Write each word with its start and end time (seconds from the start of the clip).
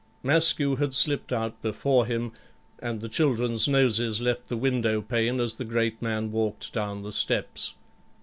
Maskew 0.23 0.77
had 0.79 0.95
slipped 0.95 1.31
out 1.31 1.61
before 1.61 2.07
him, 2.07 2.31
and 2.79 3.01
the 3.01 3.07
children's 3.07 3.67
noses 3.67 4.19
left 4.19 4.47
the 4.47 4.57
window 4.57 4.99
pane 4.99 5.39
as 5.39 5.53
the 5.53 5.63
great 5.63 6.01
man 6.01 6.31
walked 6.31 6.73
down 6.73 7.03
the 7.03 7.11
steps. 7.11 7.75